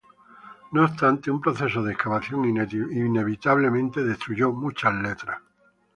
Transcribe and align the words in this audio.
No 0.71 0.83
obstante, 0.85 1.29
un 1.29 1.39
proceso 1.39 1.83
de 1.83 1.93
excavación 1.93 2.43
inevitablemente 2.45 4.03
destruyó 4.03 4.51
muchas 4.51 4.95
letras. 4.95 5.37